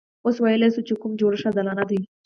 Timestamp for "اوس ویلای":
0.25-0.69